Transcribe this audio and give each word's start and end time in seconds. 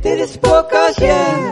Dit 0.00 0.18
is 0.18 0.38
podcast, 0.38 0.98
ja. 0.98 1.48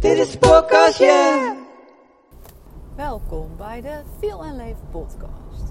Dit 0.00 0.18
is 0.18 0.36
podcast, 0.36 0.98
ja. 0.98 1.54
Welkom 2.96 3.56
bij 3.56 3.80
de 3.80 4.02
Feel 4.18 4.44
en 4.44 4.56
Leven 4.56 4.88
podcast. 4.90 5.70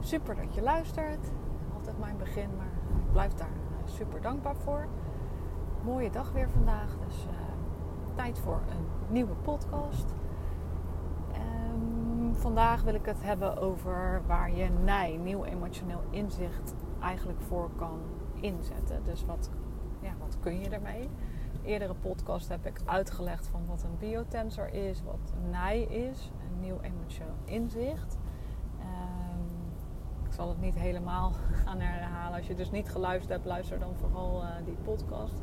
Super 0.00 0.36
dat 0.36 0.54
je 0.54 0.62
luistert. 0.62 1.26
Altijd 1.74 1.98
mijn 1.98 2.16
begin, 2.16 2.48
maar 2.56 2.72
blijf 3.12 3.32
daar 3.32 3.48
super 3.84 4.20
dankbaar 4.20 4.56
voor. 4.64 4.88
Mooie 5.84 6.10
dag 6.10 6.32
weer 6.32 6.50
vandaag, 6.50 6.96
dus 7.06 7.26
uh, 7.30 7.32
tijd 8.14 8.38
voor 8.38 8.60
een 8.70 9.12
nieuwe 9.12 9.34
podcast. 9.34 10.14
Um, 11.32 12.34
vandaag 12.34 12.82
wil 12.82 12.94
ik 12.94 13.06
het 13.06 13.22
hebben 13.22 13.56
over 13.56 14.22
waar 14.26 14.56
je 14.56 14.68
NIJ, 14.84 15.16
nieuw 15.16 15.44
emotioneel 15.44 16.02
inzicht, 16.10 16.74
eigenlijk 17.00 17.40
voor 17.40 17.70
kan 17.76 17.98
inzetten. 18.40 19.04
Dus 19.04 19.24
wat, 19.24 19.50
ja, 20.00 20.12
wat 20.18 20.36
kun 20.40 20.60
je 20.60 20.68
ermee? 20.68 21.08
eerdere 21.64 21.94
podcast 21.94 22.48
heb 22.48 22.66
ik 22.66 22.80
uitgelegd 22.84 23.46
van 23.46 23.66
wat 23.66 23.82
een 23.82 23.98
biotensor 23.98 24.72
is, 24.72 25.02
wat 25.02 25.32
NIJ 25.50 25.82
is, 25.82 26.30
een 26.50 26.60
nieuw 26.60 26.80
emotioneel 26.80 27.36
inzicht. 27.44 28.18
Um, 28.80 29.46
ik 30.24 30.32
zal 30.32 30.48
het 30.48 30.60
niet 30.60 30.74
helemaal 30.74 31.32
gaan 31.64 31.80
herhalen. 31.80 32.38
Als 32.38 32.46
je 32.46 32.54
dus 32.54 32.70
niet 32.70 32.90
geluisterd 32.90 33.32
hebt, 33.32 33.44
luister 33.44 33.78
dan 33.78 33.94
vooral 33.94 34.42
uh, 34.42 34.48
die 34.64 34.76
podcast. 34.84 35.42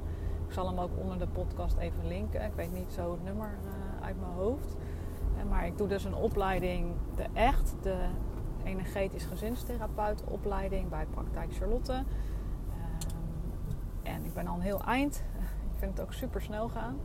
Ik 0.51 0.57
zal 0.57 0.67
hem 0.67 0.79
ook 0.79 0.97
onder 0.97 1.19
de 1.19 1.27
podcast 1.27 1.77
even 1.77 2.07
linken. 2.07 2.41
Ik 2.41 2.53
weet 2.55 2.73
niet 2.73 2.91
zo 2.93 3.11
het 3.11 3.23
nummer 3.23 3.57
uh, 3.65 4.05
uit 4.05 4.19
mijn 4.19 4.31
hoofd. 4.31 4.75
Uh, 5.37 5.49
maar 5.49 5.65
ik 5.65 5.77
doe 5.77 5.87
dus 5.87 6.03
een 6.03 6.15
opleiding, 6.15 6.93
de 7.15 7.25
echt, 7.33 7.75
de 7.81 8.05
energetisch 8.63 9.25
gezinstherapeut 9.25 10.23
opleiding 10.23 10.89
bij 10.89 11.05
Praktijk 11.05 11.53
Charlotte. 11.53 11.93
Um, 11.93 12.03
en 14.03 14.25
ik 14.25 14.33
ben 14.33 14.47
al 14.47 14.55
een 14.55 14.61
heel 14.61 14.83
eind 14.83 15.23
vind 15.81 15.97
het 15.97 16.01
ook 16.01 16.13
super 16.13 16.41
snel 16.41 16.69
gaan. 16.69 16.99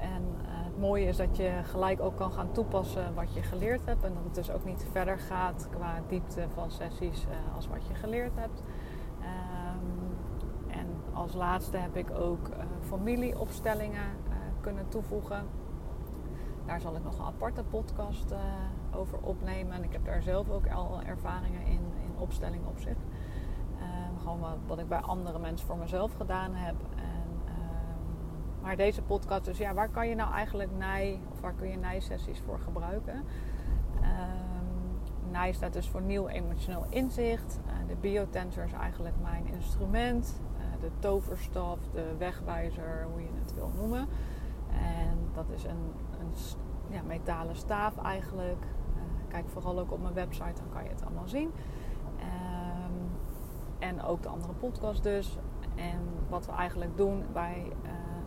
En 0.00 0.22
uh, 0.22 0.48
het 0.48 0.78
mooie 0.78 1.06
is 1.06 1.16
dat 1.16 1.36
je 1.36 1.50
gelijk 1.62 2.00
ook 2.00 2.16
kan 2.16 2.32
gaan 2.32 2.52
toepassen 2.52 3.14
wat 3.14 3.34
je 3.34 3.42
geleerd 3.42 3.86
hebt. 3.86 4.04
En 4.04 4.14
dat 4.14 4.24
het 4.24 4.34
dus 4.34 4.50
ook 4.50 4.64
niet 4.64 4.86
verder 4.92 5.18
gaat 5.18 5.68
qua 5.70 6.02
diepte 6.08 6.46
van 6.54 6.70
sessies 6.70 7.26
als 7.54 7.68
wat 7.68 7.86
je 7.86 7.94
geleerd 7.94 8.32
hebt. 8.34 8.62
En 11.22 11.28
als 11.28 11.36
laatste 11.36 11.76
heb 11.76 11.96
ik 11.96 12.10
ook 12.10 12.48
uh, 12.48 12.54
familieopstellingen 12.80 14.10
kunnen 14.60 14.88
toevoegen. 14.88 15.46
Daar 16.66 16.80
zal 16.80 16.96
ik 16.96 17.04
nog 17.04 17.18
een 17.18 17.24
aparte 17.24 17.64
podcast 17.64 18.34
over 18.94 19.18
opnemen. 19.18 19.72
En 19.72 19.84
ik 19.84 19.92
heb 19.92 20.04
daar 20.04 20.22
zelf 20.22 20.50
ook 20.50 20.70
al 20.70 21.02
ervaringen 21.02 21.66
in, 21.66 21.80
in 22.04 22.18
opstelling 22.18 22.66
op 22.66 22.78
zich. 22.78 22.96
gewoon 24.18 24.40
wat, 24.66 24.78
ik 24.78 24.88
bij 24.88 25.00
andere 25.00 25.38
mensen 25.38 25.66
voor 25.66 25.76
mezelf 25.76 26.14
gedaan 26.14 26.54
heb. 26.54 26.74
Maar 28.62 28.76
deze 28.76 29.02
podcast, 29.02 29.44
dus 29.44 29.58
ja, 29.58 29.74
waar 29.74 29.88
kan 29.88 30.08
je 30.08 30.14
nou 30.14 30.32
eigenlijk 30.32 30.76
nij, 30.76 31.20
of 31.32 31.40
waar 31.40 31.54
kun 31.54 31.68
je 31.68 31.76
nijsessies 31.76 32.40
voor 32.46 32.58
gebruiken? 32.58 33.14
Um, 33.14 35.30
nij 35.30 35.52
staat 35.52 35.72
dus 35.72 35.88
voor 35.88 36.02
nieuw 36.02 36.28
emotioneel 36.28 36.86
inzicht. 36.88 37.60
De 37.86 37.96
biotensor 38.00 38.64
is 38.64 38.72
eigenlijk 38.72 39.14
mijn 39.22 39.46
instrument. 39.46 40.40
Uh, 40.82 40.90
de 40.90 40.90
toverstaf, 40.98 41.78
de 41.92 42.16
wegwijzer, 42.18 43.06
hoe 43.12 43.20
je 43.20 43.28
het 43.40 43.54
wil 43.54 43.70
noemen. 43.76 44.08
En 44.68 45.18
dat 45.32 45.50
is 45.50 45.64
een, 45.64 45.92
een 46.20 46.32
ja, 46.88 47.02
metalen 47.02 47.56
staaf 47.56 47.96
eigenlijk. 47.98 48.64
Uh, 48.96 49.02
kijk 49.28 49.48
vooral 49.48 49.78
ook 49.78 49.92
op 49.92 50.02
mijn 50.02 50.14
website, 50.14 50.62
dan 50.62 50.72
kan 50.72 50.82
je 50.82 50.88
het 50.88 51.04
allemaal 51.04 51.28
zien. 51.28 51.50
Um, 52.18 53.10
en 53.78 54.02
ook 54.02 54.22
de 54.22 54.28
andere 54.28 54.52
podcast 54.52 55.02
dus. 55.02 55.38
En 55.74 56.00
wat 56.28 56.46
we 56.46 56.52
eigenlijk 56.52 56.96
doen 56.96 57.24
bij 57.32 57.72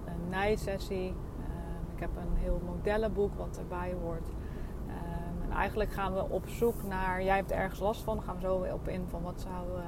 een 0.06 0.30
nijsessie. 0.30 1.10
Um, 1.10 1.94
ik 1.96 2.00
heb 2.00 2.16
een 2.16 2.36
heel 2.36 2.62
modellenboek 2.66 3.36
wat 3.38 3.58
erbij 3.58 3.96
hoort. 4.02 4.28
Um, 4.28 5.42
en 5.44 5.52
eigenlijk 5.52 5.92
gaan 5.92 6.14
we 6.14 6.30
op 6.30 6.48
zoek 6.48 6.84
naar, 6.84 7.24
jij 7.24 7.36
hebt 7.36 7.52
ergens 7.52 7.80
last 7.80 8.02
van, 8.02 8.16
dan 8.16 8.26
gaan 8.26 8.36
we 8.36 8.42
zo 8.42 8.74
op 8.74 8.88
in 8.88 9.08
van 9.08 9.22
wat 9.22 9.42
zou 9.42 9.78
uh, 9.78 9.84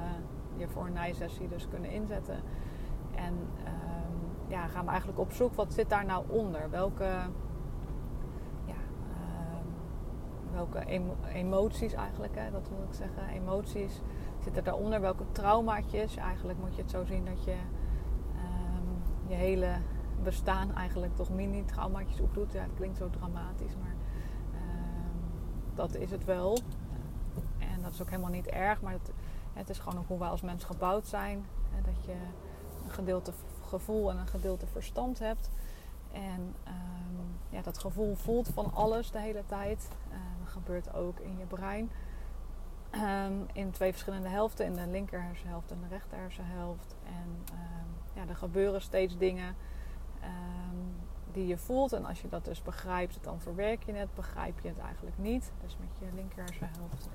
je 0.58 0.68
voor 0.68 0.86
een 0.86 0.92
nijsessie 0.92 1.48
dus 1.48 1.68
kunnen 1.68 1.90
inzetten. 1.90 2.40
En 3.14 3.34
um, 3.34 4.48
ja, 4.48 4.66
gaan 4.66 4.84
we 4.84 4.90
eigenlijk 4.90 5.18
op 5.18 5.32
zoek, 5.32 5.54
wat 5.54 5.72
zit 5.72 5.90
daar 5.90 6.04
nou 6.04 6.24
onder? 6.28 6.70
Welke, 6.70 7.10
ja, 8.64 8.74
welke 10.52 10.84
emo 10.84 11.16
emoties 11.32 11.92
eigenlijk, 11.92 12.34
hè, 12.34 12.50
dat 12.50 12.68
wil 12.68 12.82
ik 12.88 12.94
zeggen, 12.94 13.28
emoties 13.28 14.00
zitten 14.38 14.64
daaronder? 14.64 15.00
Welke 15.00 15.24
traumaatjes? 15.32 16.16
Eigenlijk 16.16 16.58
moet 16.58 16.74
je 16.74 16.82
het 16.82 16.90
zo 16.90 17.04
zien 17.04 17.24
dat 17.24 17.44
je 17.44 17.56
je 19.26 19.34
hele 19.34 19.76
bestaan 20.22 20.74
eigenlijk 20.74 21.16
toch 21.16 21.30
mini-traumaatjes 21.30 22.20
opdoet. 22.20 22.52
Ja, 22.52 22.62
het 22.62 22.74
klinkt 22.74 22.96
zo 22.96 23.10
dramatisch, 23.10 23.76
maar 23.82 23.94
dat 25.74 25.94
is 25.94 26.10
het 26.10 26.24
wel. 26.24 26.58
En 27.58 27.82
dat 27.82 27.92
is 27.92 28.02
ook 28.02 28.10
helemaal 28.10 28.30
niet 28.30 28.46
erg, 28.46 28.80
maar 28.80 28.92
het, 28.92 29.12
het 29.58 29.68
is 29.68 29.78
gewoon 29.78 29.98
ook 29.98 30.08
hoe 30.08 30.18
wij 30.18 30.28
als 30.28 30.40
mens 30.40 30.64
gebouwd 30.64 31.06
zijn. 31.06 31.46
Dat 31.84 32.04
je 32.04 32.16
een 32.84 32.90
gedeelte 32.90 33.32
gevoel 33.66 34.10
en 34.10 34.18
een 34.18 34.26
gedeelte 34.26 34.66
verstand 34.66 35.18
hebt. 35.18 35.50
En 36.12 36.54
um, 36.68 37.38
ja, 37.48 37.62
dat 37.62 37.78
gevoel 37.78 38.14
voelt 38.14 38.48
van 38.48 38.72
alles 38.74 39.10
de 39.10 39.20
hele 39.20 39.44
tijd. 39.46 39.88
Uh, 40.08 40.16
dat 40.44 40.52
gebeurt 40.52 40.94
ook 40.94 41.18
in 41.18 41.38
je 41.38 41.44
brein. 41.44 41.90
Um, 42.92 43.46
in 43.52 43.70
twee 43.70 43.90
verschillende 43.90 44.28
helften, 44.28 44.66
in 44.66 44.74
de 44.74 44.86
linker 44.86 45.22
hersenhelft 45.22 45.70
en 45.70 45.80
de 45.80 45.88
rechter 45.88 46.18
hersenhelft. 46.18 46.94
En 47.06 47.44
um, 47.52 47.94
ja, 48.14 48.28
er 48.28 48.36
gebeuren 48.36 48.82
steeds 48.82 49.18
dingen 49.18 49.54
die 51.32 51.46
je 51.46 51.58
voelt. 51.58 51.92
En 51.92 52.04
als 52.04 52.20
je 52.20 52.28
dat 52.28 52.44
dus 52.44 52.62
begrijpt, 52.62 53.18
dan 53.22 53.40
verwerk 53.40 53.82
je 53.82 53.92
het. 53.92 54.14
Begrijp 54.14 54.60
je 54.60 54.68
het 54.68 54.78
eigenlijk 54.78 55.18
niet, 55.18 55.52
dus 55.62 55.76
met 55.80 55.88
je 55.98 56.14
linkerhersenhelft, 56.14 57.08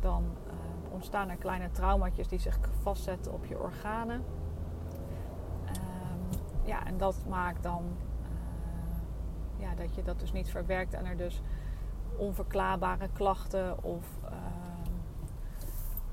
dan 0.00 0.24
uh, 0.46 0.52
ontstaan 0.92 1.28
er 1.28 1.36
kleine 1.36 1.70
traumaatjes 1.70 2.28
die 2.28 2.38
zich 2.38 2.58
vastzetten 2.80 3.32
op 3.32 3.44
je 3.44 3.58
organen. 3.58 4.24
Um, 5.66 6.40
ja, 6.64 6.86
en 6.86 6.96
dat 6.96 7.16
maakt 7.28 7.62
dan 7.62 7.84
uh, 8.22 9.62
ja, 9.62 9.74
dat 9.74 9.94
je 9.94 10.02
dat 10.02 10.20
dus 10.20 10.32
niet 10.32 10.50
verwerkt 10.50 10.94
en 10.94 11.06
er 11.06 11.16
dus 11.16 11.42
onverklaarbare 12.16 13.08
klachten 13.12 13.84
of 13.84 14.06
uh, 14.24 14.30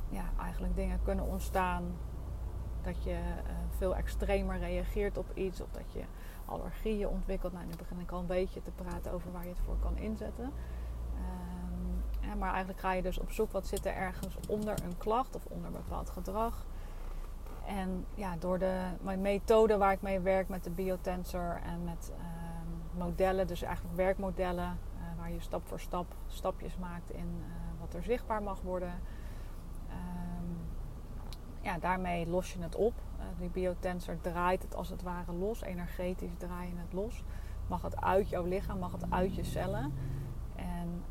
ja, 0.10 0.24
eigenlijk 0.40 0.76
dingen 0.76 1.00
kunnen 1.04 1.26
ontstaan. 1.26 1.84
Dat 2.82 3.04
je 3.04 3.12
uh, 3.12 3.54
veel 3.78 3.96
extremer 3.96 4.60
reageert 4.60 5.18
op 5.18 5.32
iets 5.34 5.62
of 5.62 5.72
dat 5.72 5.92
je 5.94 6.04
allergieën 6.46 7.08
ontwikkeld. 7.08 7.54
Nou, 7.54 7.66
nu 7.66 7.76
begin 7.78 8.00
ik 8.00 8.12
al 8.12 8.20
een 8.20 8.26
beetje 8.26 8.62
te 8.62 8.72
praten 8.72 9.12
over 9.12 9.32
waar 9.32 9.44
je 9.44 9.50
het 9.50 9.60
voor 9.66 9.78
kan 9.80 9.98
inzetten. 9.98 10.52
Maar 12.38 12.50
eigenlijk 12.50 12.80
ga 12.80 12.92
je 12.92 13.02
dus 13.02 13.20
op 13.20 13.32
zoek 13.32 13.52
wat 13.52 13.68
zit 13.68 13.86
er 13.86 13.96
ergens 13.96 14.38
onder 14.48 14.84
een 14.84 14.98
klacht 14.98 15.36
of 15.36 15.46
onder 15.46 15.72
bepaald 15.72 16.10
gedrag. 16.10 16.66
En 17.68 18.06
ja, 18.14 18.36
door 18.40 18.60
de 18.60 18.82
mijn 19.02 19.22
methode 19.22 19.78
waar 19.78 19.92
ik 19.92 20.02
mee 20.02 20.20
werk 20.20 20.50
met 20.50 20.64
de 20.64 20.70
biotensor 20.70 21.60
en 21.64 21.84
met 21.84 22.12
um, 22.12 23.00
modellen, 23.00 23.48
dus 23.48 23.62
eigenlijk 23.62 23.96
werkmodellen, 23.96 24.78
uh, 24.96 25.02
waar 25.18 25.32
je 25.32 25.40
stap 25.40 25.68
voor 25.68 25.80
stap 25.80 26.06
stapjes 26.28 26.78
maakt 26.78 27.12
in 27.12 27.40
uh, 27.40 27.46
wat 27.80 27.94
er 27.94 28.04
zichtbaar 28.04 28.44
mag 28.44 28.62
worden. 28.62 28.94
Um, 29.90 30.58
ja, 31.62 31.78
daarmee 31.78 32.28
los 32.28 32.54
je 32.54 32.62
het 32.62 32.76
op. 32.76 32.94
Uh, 33.20 33.26
die 33.40 33.50
biotensor 33.50 34.22
draait 34.22 34.64
het 34.64 34.76
als 34.76 34.90
het 34.90 35.02
ware 35.02 35.34
los, 35.34 35.62
energetisch 35.62 36.38
draai 36.38 36.68
je 36.70 36.76
het 36.78 36.94
los. 36.94 37.24
Mag 37.68 37.82
het 37.82 38.02
uit 38.02 38.30
jouw 38.30 38.46
lichaam, 38.46 38.80
mag 38.80 38.92
het 38.92 39.12
uit 39.12 39.36
je 39.36 39.44
cellen. 39.44 39.94
En 40.56 41.04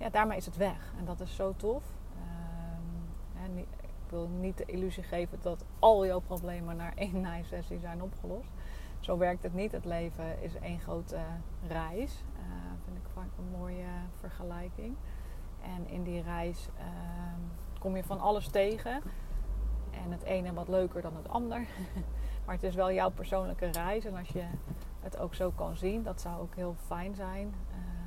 ja, 0.00 0.10
daarmee 0.10 0.36
is 0.36 0.46
het 0.46 0.56
weg. 0.56 0.92
En 0.98 1.04
dat 1.04 1.20
is 1.20 1.34
zo 1.34 1.54
tof. 1.56 1.84
En 3.44 3.58
ik 3.58 3.66
wil 4.08 4.28
niet 4.28 4.58
de 4.58 4.64
illusie 4.64 5.02
geven 5.02 5.38
dat 5.40 5.64
al 5.78 6.06
jouw 6.06 6.20
problemen 6.20 6.76
naar 6.76 6.92
één 6.94 7.20
nijsessie 7.30 7.78
zijn 7.78 8.02
opgelost. 8.02 8.50
Zo 9.00 9.18
werkt 9.18 9.42
het 9.42 9.54
niet. 9.54 9.72
Het 9.72 9.84
leven 9.84 10.42
is 10.42 10.54
één 10.54 10.80
grote 10.80 11.18
reis. 11.68 12.24
Uh, 12.36 12.42
vind 12.84 12.96
ik 12.96 13.10
vaak 13.14 13.28
een 13.38 13.58
mooie 13.58 13.86
vergelijking. 14.18 14.96
En 15.62 15.88
in 15.88 16.02
die 16.02 16.22
reis 16.22 16.68
uh, 16.78 16.84
kom 17.78 17.96
je 17.96 18.04
van 18.04 18.20
alles 18.20 18.48
tegen. 18.48 19.02
En 19.90 20.10
het 20.10 20.22
ene 20.22 20.52
wat 20.52 20.68
leuker 20.68 21.02
dan 21.02 21.16
het 21.16 21.28
ander. 21.28 21.66
maar 22.44 22.54
het 22.54 22.64
is 22.64 22.74
wel 22.74 22.92
jouw 22.92 23.10
persoonlijke 23.10 23.66
reis. 23.66 24.04
En 24.04 24.16
als 24.16 24.28
je 24.28 24.44
het 25.00 25.18
ook 25.18 25.34
zo 25.34 25.50
kan 25.50 25.76
zien, 25.76 26.02
dat 26.02 26.20
zou 26.20 26.40
ook 26.40 26.54
heel 26.54 26.74
fijn 26.86 27.14
zijn. 27.14 27.46
Um, 27.46 27.99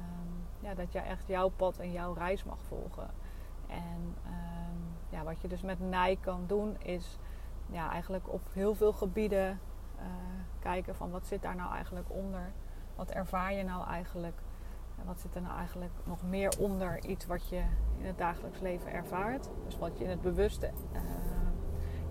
ja, 0.63 0.74
dat 0.74 0.92
jij 0.92 1.04
echt 1.04 1.27
jouw 1.27 1.50
pad 1.50 1.77
en 1.77 1.92
jouw 1.92 2.13
reis 2.13 2.44
mag 2.44 2.60
volgen. 2.68 3.10
En 3.68 4.15
um, 4.25 4.94
ja, 5.10 5.24
wat 5.24 5.42
je 5.42 5.48
dus 5.48 5.62
met 5.62 5.80
NIJ 5.80 6.18
kan 6.19 6.44
doen, 6.48 6.75
is 6.81 7.18
ja, 7.65 7.92
eigenlijk 7.92 8.33
op 8.33 8.42
heel 8.54 8.75
veel 8.75 8.94
gebieden 8.94 9.60
uh, 9.98 10.04
kijken 10.60 10.95
van 10.95 11.12
wat 11.12 11.25
zit 11.25 11.42
daar 11.42 11.56
nou 11.56 11.74
eigenlijk 11.74 12.10
onder? 12.10 12.51
Wat 12.95 13.12
ervaar 13.12 13.54
je 13.54 13.63
nou 13.63 13.88
eigenlijk? 13.88 14.42
En 15.00 15.06
wat 15.06 15.19
zit 15.19 15.36
er 15.36 15.42
nou 15.42 15.57
eigenlijk 15.57 15.92
nog 16.04 16.24
meer 16.24 16.54
onder 16.60 17.06
iets 17.06 17.25
wat 17.25 17.50
je 17.50 17.63
in 17.98 18.06
het 18.06 18.18
dagelijks 18.18 18.60
leven 18.60 18.92
ervaart? 18.92 19.50
Dus 19.65 19.77
wat 19.77 19.98
je 19.98 20.04
in 20.04 20.10
het 20.10 20.21
bewuste 20.21 20.71
uh, 20.94 21.01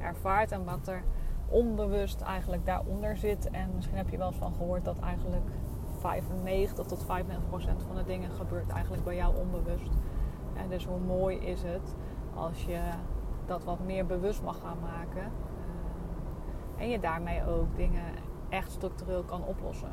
ervaart 0.07 0.53
en 0.53 0.65
wat 0.65 0.89
er 0.89 1.03
onbewust 1.49 2.21
eigenlijk 2.21 2.67
daaronder 2.67 3.17
zit. 3.17 3.51
En 3.51 3.75
misschien 3.75 3.97
heb 3.97 4.09
je 4.09 4.19
wel 4.19 4.27
eens 4.27 4.37
van 4.37 4.55
gehoord 4.55 4.85
dat 4.85 4.99
eigenlijk 4.99 5.51
95 6.03 6.87
tot 6.87 7.05
95 7.05 7.49
procent 7.49 7.83
van 7.83 7.97
de 7.97 8.05
dingen 8.05 8.31
gebeurt 8.31 8.69
eigenlijk 8.69 9.05
bij 9.05 9.17
jou 9.17 9.37
onbewust. 9.37 9.91
En 10.55 10.69
dus 10.69 10.87
hoe 10.87 10.99
mooi 10.99 11.37
is 11.37 11.63
het 11.63 11.95
als 12.35 12.65
je 12.65 12.81
dat 13.47 13.65
wat 13.65 13.81
meer 13.81 14.07
bewust 14.07 14.43
mag 14.43 14.59
gaan 14.61 14.79
maken. 14.81 15.23
Uh, 16.77 16.83
en 16.83 16.89
je 16.89 17.01
daarmee 17.01 17.47
ook 17.47 17.77
dingen 17.77 18.05
echt 18.49 18.71
structureel 18.71 19.23
kan 19.23 19.45
oplossen. 19.45 19.93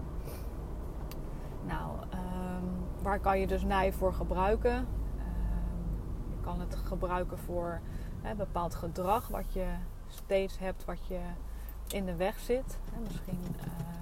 Nou, 1.65 1.91
um, 1.91 2.85
waar 3.01 3.19
kan 3.19 3.39
je 3.39 3.47
dus 3.47 3.63
nij 3.63 3.93
voor 3.93 4.13
gebruiken? 4.13 4.75
Um, 4.75 4.85
je 6.29 6.37
kan 6.41 6.59
het 6.59 6.75
gebruiken 6.75 7.37
voor 7.37 7.81
bepaald 8.37 8.75
gedrag 8.75 9.27
wat 9.27 9.53
je 9.53 9.67
steeds 10.07 10.59
hebt, 10.59 10.85
wat 10.85 11.07
je 11.07 11.19
in 11.87 12.05
de 12.05 12.15
weg 12.15 12.39
zit. 12.39 12.79
Misschien 13.03 13.39
heb 13.43 13.98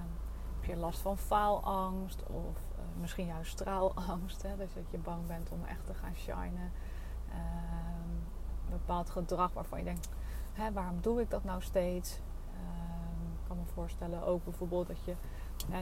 je 0.68 0.76
last 0.76 1.00
van 1.00 1.18
faalangst 1.18 2.22
of 2.26 2.56
uh, 2.72 3.00
misschien 3.00 3.26
juist 3.26 3.50
straalangst. 3.50 4.42
Hè, 4.42 4.56
dus 4.56 4.74
dat 4.74 4.90
je 4.90 4.98
bang 4.98 5.26
bent 5.26 5.50
om 5.50 5.64
echt 5.64 5.86
te 5.86 5.94
gaan 5.94 6.14
shinen. 6.14 6.72
Um, 7.30 8.26
bepaald 8.70 9.10
gedrag 9.10 9.52
waarvan 9.52 9.78
je 9.78 9.84
denkt, 9.84 10.08
hè, 10.52 10.72
waarom 10.72 11.00
doe 11.00 11.20
ik 11.20 11.30
dat 11.30 11.44
nou 11.44 11.62
steeds? 11.62 12.20
ik 13.42 13.54
kan 13.54 13.56
me 13.56 13.72
voorstellen 13.72 14.22
ook 14.22 14.44
bijvoorbeeld 14.44 14.86
dat 14.86 15.04
je 15.04 15.14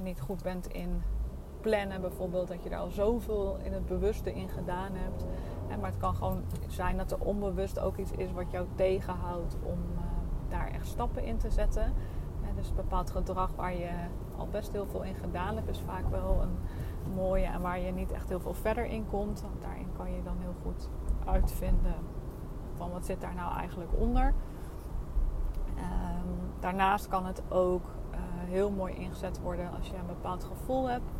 niet 0.02 0.20
goed 0.20 0.42
bent 0.42 0.66
in 0.66 1.02
plannen 1.60 2.00
bijvoorbeeld, 2.00 2.48
dat 2.48 2.62
je 2.62 2.68
daar 2.68 2.80
al 2.80 2.90
zoveel 2.90 3.58
in 3.62 3.72
het 3.72 3.86
bewuste 3.86 4.34
in 4.34 4.48
gedaan 4.48 4.92
hebt. 4.94 5.24
maar 5.80 5.90
het 5.90 5.98
kan 5.98 6.14
gewoon 6.14 6.44
zijn 6.68 6.96
dat 6.96 7.12
er 7.12 7.18
onbewust 7.18 7.78
ook 7.78 7.96
iets 7.96 8.10
is 8.10 8.32
wat 8.32 8.50
jou 8.50 8.66
tegenhoudt 8.74 9.56
om 9.62 9.78
uh, 9.92 10.00
daar 10.48 10.68
echt 10.70 10.86
stappen 10.86 11.24
in 11.24 11.36
te 11.36 11.50
zetten. 11.50 11.92
En 12.68 12.74
dus 12.74 12.84
bepaald 12.84 13.10
gedrag 13.10 13.50
waar 13.56 13.74
je 13.74 13.90
al 14.36 14.48
best 14.48 14.72
heel 14.72 14.86
veel 14.86 15.02
in 15.02 15.14
gedaan 15.14 15.56
hebt, 15.56 15.68
is 15.68 15.82
vaak 15.86 16.10
wel 16.10 16.42
een 16.42 16.56
mooie 17.14 17.44
en 17.44 17.60
waar 17.60 17.80
je 17.80 17.92
niet 17.92 18.12
echt 18.12 18.28
heel 18.28 18.40
veel 18.40 18.54
verder 18.54 18.84
in 18.84 19.06
komt. 19.06 19.42
Want 19.42 19.60
daarin 19.60 19.88
kan 19.96 20.12
je 20.12 20.22
dan 20.22 20.36
heel 20.38 20.54
goed 20.62 20.88
uitvinden 21.24 21.94
van 22.76 22.90
wat 22.90 23.06
zit 23.06 23.20
daar 23.20 23.34
nou 23.34 23.56
eigenlijk 23.56 23.90
onder. 23.98 24.34
Um, 25.78 26.50
daarnaast 26.60 27.08
kan 27.08 27.26
het 27.26 27.42
ook 27.48 27.84
uh, 28.10 28.18
heel 28.44 28.70
mooi 28.70 28.94
ingezet 28.94 29.40
worden 29.40 29.70
als 29.76 29.88
je 29.88 29.96
een 29.96 30.06
bepaald 30.06 30.44
gevoel 30.44 30.88
hebt 30.88 31.12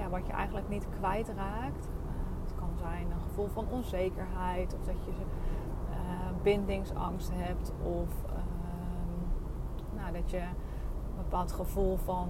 ja, 0.00 0.08
wat 0.08 0.26
je 0.26 0.32
eigenlijk 0.32 0.68
niet 0.68 0.86
kwijtraakt. 0.98 1.86
Uh, 1.86 2.42
het 2.42 2.54
kan 2.54 2.70
zijn 2.78 3.10
een 3.10 3.20
gevoel 3.20 3.48
van 3.48 3.66
onzekerheid 3.70 4.74
of 4.74 4.84
dat 4.84 5.04
je 5.04 5.10
uh, 5.10 5.96
bindingsangst 6.42 7.30
hebt 7.34 7.72
of 7.82 8.08
ehm, 8.26 8.39
nou, 10.00 10.12
dat 10.12 10.30
je 10.30 10.38
een 10.38 11.16
bepaald 11.16 11.52
gevoel 11.52 11.96
van 11.96 12.28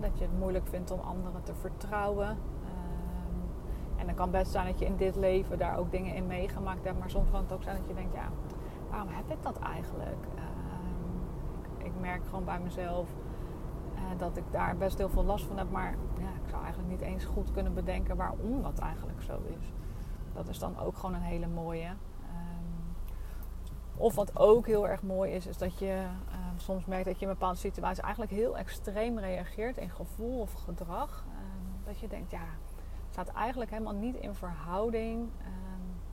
dat 0.00 0.18
je 0.18 0.24
het 0.24 0.38
moeilijk 0.38 0.66
vindt 0.66 0.90
om 0.90 1.00
anderen 1.00 1.42
te 1.42 1.54
vertrouwen. 1.54 2.28
Ehm, 2.28 4.00
en 4.00 4.06
dan 4.06 4.14
kan 4.14 4.30
best 4.30 4.50
zijn 4.50 4.66
dat 4.66 4.78
je 4.78 4.84
in 4.84 4.96
dit 4.96 5.16
leven 5.16 5.58
daar 5.58 5.78
ook 5.78 5.90
dingen 5.90 6.14
in 6.14 6.26
meegemaakt 6.26 6.84
hebt, 6.84 6.98
maar 6.98 7.10
soms 7.10 7.30
kan 7.30 7.40
het 7.40 7.52
ook 7.52 7.62
zijn 7.62 7.76
dat 7.76 7.88
je 7.88 7.94
denkt, 7.94 8.14
ja, 8.14 8.28
waarom 8.90 9.08
heb 9.08 9.30
ik 9.30 9.42
dat 9.42 9.58
eigenlijk? 9.58 10.26
ik, 11.78 11.86
ik 11.86 11.92
merk 12.00 12.24
gewoon 12.24 12.44
bij 12.44 12.60
mezelf 12.60 13.08
eh, 13.94 14.18
dat 14.18 14.36
ik 14.36 14.44
daar 14.50 14.76
best 14.76 14.98
heel 14.98 15.08
veel 15.08 15.24
last 15.24 15.44
van 15.44 15.58
heb. 15.58 15.70
Maar 15.70 15.96
ja, 16.18 16.28
ik 16.44 16.48
zou 16.50 16.62
eigenlijk 16.62 16.92
niet 16.92 17.00
eens 17.00 17.24
goed 17.24 17.52
kunnen 17.52 17.74
bedenken 17.74 18.16
waarom 18.16 18.62
dat 18.62 18.78
eigenlijk 18.78 19.22
zo 19.22 19.40
is. 19.58 19.72
Dat 20.32 20.48
is 20.48 20.58
dan 20.58 20.78
ook 20.78 20.96
gewoon 20.96 21.14
een 21.14 21.20
hele 21.20 21.46
mooie. 21.46 21.88
Ehm, 22.22 23.06
of 23.96 24.14
wat 24.14 24.38
ook 24.38 24.66
heel 24.66 24.88
erg 24.88 25.02
mooi 25.02 25.32
is, 25.32 25.46
is 25.46 25.58
dat 25.58 25.78
je 25.78 26.06
ehm, 26.30 26.35
soms 26.60 26.84
merkt 26.84 27.04
dat 27.04 27.14
je 27.14 27.22
in 27.22 27.28
een 27.28 27.34
bepaalde 27.38 27.58
situatie 27.58 28.02
eigenlijk 28.02 28.32
heel 28.32 28.56
extreem 28.56 29.18
reageert 29.18 29.76
in 29.76 29.90
gevoel 29.90 30.40
of 30.40 30.52
gedrag. 30.52 31.24
Ehm, 31.28 31.84
dat 31.84 31.98
je 31.98 32.08
denkt, 32.08 32.30
ja, 32.30 32.38
het 32.38 33.10
staat 33.10 33.28
eigenlijk 33.28 33.70
helemaal 33.70 33.94
niet 33.94 34.16
in 34.16 34.34
verhouding 34.34 35.28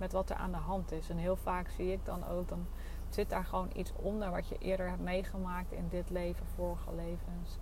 met 0.04 0.12
wat 0.12 0.30
er 0.30 0.36
aan 0.36 0.52
de 0.52 0.58
hand 0.58 0.92
is. 0.92 1.10
En 1.10 1.18
heel 1.18 1.36
vaak 1.36 1.70
zie 1.70 1.92
ik 1.92 2.06
dan 2.06 2.28
ook, 2.28 2.48
dan 2.48 2.66
zit 3.10 3.30
daar 3.30 3.46
gewoon 3.46 3.70
iets 3.74 3.94
onder 3.96 4.32
wat 4.32 4.48
je 4.48 4.58
eerder 4.58 4.90
hebt 4.90 5.02
meegemaakt 5.02 5.72
in 5.72 5.88
dit 5.90 6.10
leven, 6.10 6.46
vorige 6.56 6.96
levens. 6.96 7.58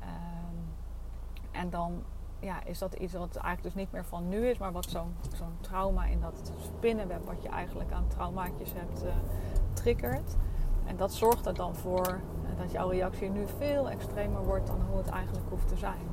Um, 0.00 0.74
en 1.50 1.70
dan 1.70 2.02
ja, 2.40 2.64
is 2.64 2.78
dat 2.78 2.94
iets 2.94 3.12
wat 3.12 3.36
eigenlijk 3.36 3.62
dus 3.62 3.74
niet 3.74 3.92
meer 3.92 4.04
van 4.04 4.28
nu 4.28 4.46
is, 4.46 4.58
maar 4.58 4.72
wat 4.72 4.90
zo'n 4.90 5.14
trauma 5.60 6.04
in 6.04 6.20
dat 6.20 6.52
spinnenweb, 6.58 7.26
wat 7.26 7.42
je 7.42 7.48
eigenlijk 7.48 7.92
aan 7.92 8.06
traumaatjes 8.06 8.72
hebt, 8.72 9.04
uh, 9.04 9.10
triggert. 9.72 10.36
En 10.90 10.96
dat 10.96 11.12
zorgt 11.12 11.46
er 11.46 11.54
dan 11.54 11.74
voor 11.74 12.20
uh, 12.42 12.58
dat 12.58 12.72
jouw 12.72 12.88
reactie 12.88 13.30
nu 13.30 13.46
veel 13.58 13.90
extremer 13.90 14.44
wordt 14.44 14.66
dan 14.66 14.80
hoe 14.88 14.96
het 14.96 15.08
eigenlijk 15.08 15.46
hoeft 15.48 15.68
te 15.68 15.76
zijn. 15.76 16.08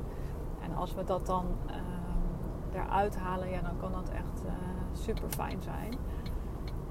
En 0.60 0.74
als 0.74 0.94
we 0.94 1.04
dat 1.04 1.26
dan 1.26 1.46
uh, 1.66 2.80
eruit 2.80 3.16
halen, 3.16 3.50
ja, 3.50 3.60
dan 3.60 3.78
kan 3.80 3.92
dat 3.92 4.08
echt 4.08 4.44
uh, 4.44 4.52
super 4.92 5.30
fijn 5.30 5.62
zijn. 5.62 5.92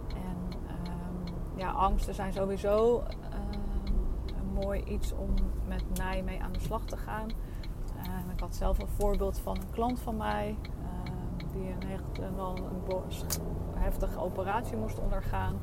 En 0.09 0.59
um, 0.69 1.35
ja, 1.55 1.71
angsten 1.71 2.13
zijn 2.13 2.33
sowieso 2.33 3.03
mooi 4.53 4.83
iets 4.83 5.13
om 5.13 5.33
met 5.67 5.97
mij 5.97 6.23
mee 6.23 6.41
aan 6.43 6.51
de 6.51 6.59
slag 6.59 6.85
te 6.85 6.97
gaan. 6.97 7.29
Ik 8.33 8.43
had 8.43 8.55
zelf 8.55 8.79
een 8.79 8.87
voorbeeld 8.87 9.39
van 9.39 9.55
een 9.55 9.69
klant 9.71 9.99
van 9.99 10.17
mij 10.17 10.57
die 11.53 11.69
een, 11.69 11.89
echt, 11.91 12.35
wel 12.35 12.57
een 12.57 13.81
heftige 13.81 14.19
operatie 14.19 14.77
moest 14.77 14.99
ondergaan. 14.99 15.59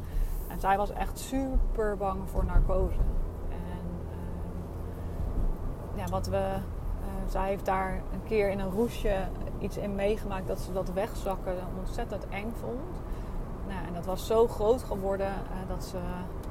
En 0.48 0.60
zij 0.60 0.76
was 0.76 0.90
echt 0.90 1.18
super 1.18 1.96
bang 1.96 2.20
voor 2.30 2.44
narcose. 2.44 2.98
En 3.48 4.08
ja, 5.94 6.04
wat 6.04 6.26
we, 6.26 6.56
zij 7.26 7.48
heeft 7.48 7.64
daar 7.64 8.02
een 8.12 8.22
keer 8.24 8.50
in 8.50 8.58
een 8.58 8.70
roesje 8.70 9.28
iets 9.58 9.76
in 9.76 9.94
meegemaakt 9.94 10.46
dat 10.46 10.60
ze 10.60 10.72
dat 10.72 10.92
wegzakken 10.92 11.56
ontzettend 11.78 12.28
eng 12.28 12.52
vond. 12.60 13.02
Nou, 13.68 13.86
en 13.86 13.94
dat 13.94 14.04
was 14.04 14.26
zo 14.26 14.48
groot 14.48 14.82
geworden 14.82 15.32
dat 15.68 15.84
ze 15.84 15.98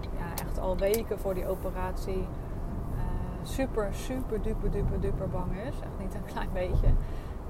ja, 0.01 0.43
echt 0.45 0.59
al 0.59 0.77
weken 0.77 1.19
voor 1.19 1.33
die 1.33 1.47
operatie 1.47 2.27
super, 3.43 3.89
super, 3.93 4.41
duper, 4.41 4.71
duper, 4.71 4.99
duper 4.99 5.29
bang 5.29 5.51
is. 5.57 5.79
Echt 5.79 5.99
niet 5.99 6.13
een 6.13 6.25
klein 6.25 6.49
beetje. 6.53 6.87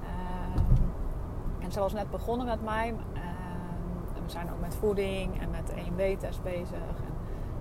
Uh, 0.02 1.64
en 1.64 1.72
ze 1.72 1.80
was 1.80 1.92
net 1.92 2.10
begonnen 2.10 2.46
met 2.46 2.62
mij. 2.62 2.94
We 4.24 4.30
zijn 4.30 4.50
ook 4.52 4.60
met 4.60 4.74
voeding 4.74 5.40
en 5.40 5.50
met 5.50 5.70
EMB-test 5.74 6.42
bezig. 6.42 6.78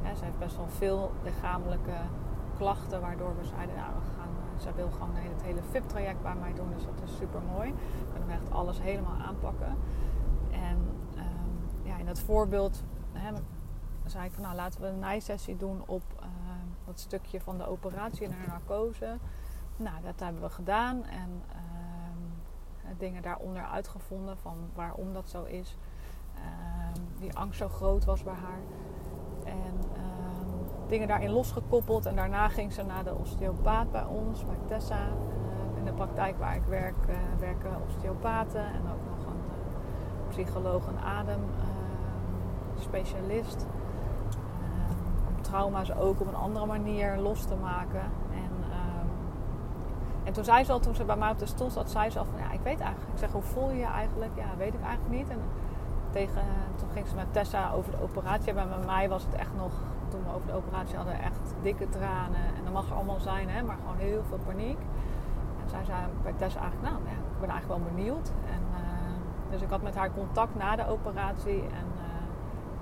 En, 0.03 0.17
ze 0.17 0.23
heeft 0.23 0.39
best 0.39 0.55
wel 0.55 0.67
veel 0.67 1.11
lichamelijke 1.23 1.95
klachten, 2.57 3.01
waardoor 3.01 3.37
we 3.37 3.45
zeiden, 3.45 3.75
nou, 3.75 3.91
we 3.93 4.09
gaan, 4.17 4.29
ze 4.61 4.73
wil 4.75 4.89
gewoon 4.91 5.09
het 5.13 5.41
hele 5.41 5.61
VIP-traject 5.71 6.21
bij 6.21 6.35
mij 6.35 6.53
doen. 6.53 6.69
Dus 6.73 6.83
dat 6.83 7.09
is 7.09 7.15
super 7.17 7.41
mooi. 7.41 7.73
We 7.73 8.19
kunnen 8.19 8.35
echt 8.35 8.51
alles 8.51 8.81
helemaal 8.81 9.17
aanpakken. 9.27 9.77
En 10.51 10.77
ehm, 11.15 11.87
ja, 11.87 11.97
in 11.97 12.05
dat 12.05 12.19
voorbeeld 12.19 12.83
zei 14.05 14.25
ik 14.25 14.31
van 14.31 14.43
nou 14.43 14.55
laten 14.55 14.81
we 14.81 14.87
een 14.87 14.99
nijsessie 14.99 15.57
doen 15.57 15.83
op 15.85 16.03
uh, 16.19 16.27
dat 16.85 16.99
stukje 16.99 17.41
van 17.41 17.57
de 17.57 17.67
operatie 17.67 18.27
naar 18.27 18.47
narcose. 18.47 19.17
Nou, 19.77 20.01
dat 20.03 20.19
hebben 20.19 20.41
we 20.41 20.49
gedaan 20.49 21.03
en 21.03 21.41
uh, 21.49 22.89
dingen 22.97 23.21
daaronder 23.21 23.63
uitgevonden 23.63 24.37
van 24.37 24.57
waarom 24.73 25.13
dat 25.13 25.29
zo 25.29 25.43
is. 25.43 25.77
Uh, 26.43 27.19
die 27.19 27.37
angst 27.37 27.59
zo 27.59 27.67
groot 27.67 28.05
was 28.05 28.23
bij 28.23 28.33
haar. 28.33 28.61
En 29.45 29.73
ehm, 29.93 30.87
dingen 30.87 31.07
daarin 31.07 31.31
losgekoppeld. 31.31 32.05
En 32.05 32.15
daarna 32.15 32.47
ging 32.47 32.73
ze 32.73 32.83
naar 32.83 33.03
de 33.03 33.15
osteopaat 33.15 33.91
bij 33.91 34.05
ons, 34.05 34.45
bij 34.45 34.57
Tessa. 34.67 34.95
Eh, 34.97 35.77
in 35.77 35.85
de 35.85 35.93
praktijk 35.93 36.37
waar 36.37 36.55
ik 36.55 36.65
werk, 36.67 36.95
uh, 37.09 37.15
werken 37.39 37.81
osteopaten 37.87 38.65
en 38.65 38.81
ook 38.81 39.17
nog 39.17 39.25
een 39.25 39.41
psycholoog 40.29 40.87
en 40.87 40.99
adem 40.99 41.39
specialist 42.79 43.65
trauma's 45.53 45.91
ook 45.91 46.21
op 46.21 46.27
een 46.27 46.35
andere 46.35 46.65
manier 46.65 47.17
los 47.17 47.45
te 47.45 47.55
maken. 47.55 48.01
En, 48.33 48.51
en 50.23 50.33
toen 50.33 50.43
zei 50.43 50.63
ze 50.63 50.71
al, 50.71 50.79
toen 50.79 50.95
ze 50.95 51.03
bij 51.03 51.15
mij 51.15 51.31
op 51.31 51.39
de 51.39 51.45
stoel 51.45 51.69
zat, 51.69 51.91
zei 51.91 52.09
ze 52.09 52.19
al 52.19 52.25
van 52.25 52.39
ja, 52.39 52.51
ik 52.51 52.59
weet 52.63 52.79
eigenlijk. 52.79 53.11
Ik 53.13 53.19
zeg, 53.19 53.31
hoe 53.31 53.41
voel 53.41 53.69
je 53.69 53.77
je 53.77 53.85
eigenlijk? 53.85 54.31
Ja, 54.35 54.45
weet 54.57 54.73
ik 54.73 54.81
eigenlijk 54.81 55.15
niet. 55.15 55.29
En 55.29 55.39
tegen, 56.13 56.41
toen 56.75 56.89
ging 56.93 57.07
ze 57.07 57.15
met 57.15 57.33
Tessa 57.33 57.71
over 57.71 57.91
de 57.91 58.01
operatie. 58.01 58.53
Bij 58.53 58.65
mij 58.85 59.09
was 59.09 59.23
het 59.23 59.35
echt 59.35 59.55
nog, 59.57 59.71
toen 60.07 60.23
we 60.23 60.33
over 60.35 60.47
de 60.47 60.53
operatie 60.53 60.95
hadden, 60.95 61.21
echt 61.21 61.53
dikke 61.61 61.89
tranen. 61.89 62.45
En 62.57 62.63
dat 62.63 62.73
mag 62.73 62.89
er 62.89 62.95
allemaal 62.95 63.19
zijn, 63.19 63.49
hè, 63.49 63.63
maar 63.63 63.77
gewoon 63.81 63.97
heel 63.97 64.23
veel 64.23 64.39
paniek. 64.45 64.79
En 65.63 65.69
zij 65.69 65.83
zei 65.85 65.97
bij 66.23 66.33
Tessa 66.37 66.59
eigenlijk, 66.59 66.91
nou 66.91 67.03
ja, 67.05 67.11
ik 67.11 67.39
ben 67.39 67.49
eigenlijk 67.49 67.81
wel 67.81 67.93
benieuwd. 67.93 68.31
En, 68.45 68.61
uh, 68.71 69.51
dus 69.51 69.61
ik 69.61 69.69
had 69.69 69.81
met 69.81 69.95
haar 69.95 70.11
contact 70.11 70.55
na 70.55 70.75
de 70.75 70.87
operatie. 70.87 71.61
En 71.61 71.87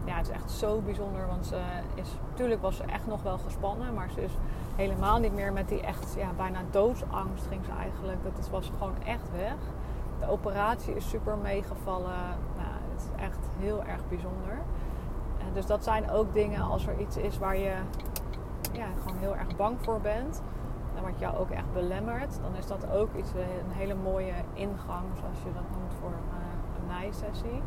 ja, 0.06 0.16
het 0.16 0.28
is 0.28 0.34
echt 0.34 0.52
zo 0.52 0.82
bijzonder. 0.82 1.28
Want 1.28 1.46
ze 1.46 1.62
is, 1.94 2.18
natuurlijk 2.30 2.62
was 2.62 2.76
ze 2.76 2.84
echt 2.84 3.08
nog 3.08 3.24
wel 3.24 3.38
gespannen. 3.38 3.94
Maar 3.94 4.10
ze 4.10 4.24
is 4.24 4.38
helemaal 4.76 5.20
niet 5.20 5.34
meer 5.34 5.54
met 5.54 5.68
die 5.70 5.82
echt 5.82 6.14
ja, 6.18 6.30
bijna 6.38 6.60
doodsangst 6.72 7.48
ging 7.48 7.66
ze 7.66 7.72
eigenlijk. 7.72 8.18
Dat 8.24 8.50
was 8.50 8.72
gewoon 8.78 9.04
echt 9.06 9.32
weg. 9.32 9.56
De 10.20 10.30
operatie 10.30 10.96
is 10.96 11.10
super 11.10 11.38
meegevallen. 11.38 12.38
Is 13.02 13.22
echt 13.22 13.40
heel 13.60 13.84
erg 13.84 14.08
bijzonder. 14.10 14.58
Dus 15.54 15.66
dat 15.66 15.84
zijn 15.84 16.10
ook 16.10 16.34
dingen 16.34 16.62
als 16.62 16.88
er 16.88 17.00
iets 17.00 17.18
is 17.18 17.38
waar 17.38 17.58
je 17.58 17.74
ja, 18.74 18.86
gewoon 19.00 19.18
heel 19.18 19.36
erg 19.36 19.56
bang 19.56 19.78
voor 19.82 20.02
bent. 20.02 20.42
En 20.96 21.04
wat 21.04 21.20
jou 21.20 21.38
ook 21.38 21.50
echt 21.50 21.74
belemmert. 21.74 22.40
Dan 22.42 22.56
is 22.56 22.68
dat 22.68 22.92
ook 22.92 23.16
iets, 23.16 23.34
eh, 23.34 23.40
een 23.40 23.72
hele 23.72 23.96
mooie 23.96 24.34
ingang, 24.54 25.06
zoals 25.20 25.38
je 25.44 25.54
dat 25.54 25.64
noemt, 25.72 25.94
voor 26.00 26.10
uh, 26.10 26.80
een 26.80 26.88
naaisessie. 26.88 27.62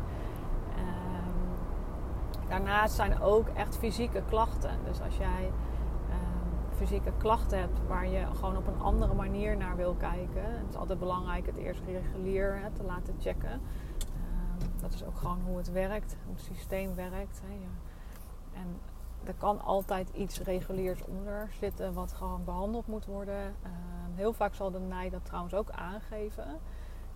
Um, 0.77 2.47
daarnaast 2.47 2.95
zijn 2.95 3.21
ook 3.21 3.47
echt 3.47 3.77
fysieke 3.77 4.21
klachten. 4.29 4.71
Dus 4.83 5.01
als 5.01 5.17
jij 5.17 5.51
fysieke 6.75 7.11
klachten 7.17 7.59
hebt 7.59 7.79
waar 7.87 8.07
je 8.07 8.25
gewoon 8.35 8.57
op 8.57 8.67
een 8.67 8.81
andere 8.81 9.13
manier 9.13 9.57
naar 9.57 9.75
wil 9.75 9.93
kijken. 9.93 10.43
Het 10.43 10.69
is 10.69 10.75
altijd 10.75 10.99
belangrijk 10.99 11.45
het 11.45 11.57
eerst 11.57 11.81
regulier 11.85 12.59
hè, 12.61 12.71
te 12.71 12.83
laten 12.83 13.15
checken. 13.19 13.61
Dat 14.85 14.93
is 14.93 15.03
ook 15.03 15.17
gewoon 15.17 15.41
hoe 15.45 15.57
het 15.57 15.71
werkt, 15.71 16.15
hoe 16.25 16.35
het 16.35 16.43
systeem 16.43 16.95
werkt. 16.95 17.41
Hè. 17.45 17.53
En 18.59 18.79
er 19.23 19.33
kan 19.33 19.61
altijd 19.61 20.09
iets 20.09 20.39
reguliers 20.39 21.05
onder 21.05 21.49
zitten 21.59 21.93
wat 21.93 22.13
gewoon 22.13 22.43
behandeld 22.43 22.87
moet 22.87 23.05
worden. 23.05 23.55
Ehm, 23.63 24.15
heel 24.15 24.33
vaak 24.33 24.53
zal 24.53 24.71
de 24.71 24.79
NIJ 24.79 25.09
dat 25.09 25.25
trouwens 25.25 25.53
ook 25.53 25.69
aangeven. 25.69 26.59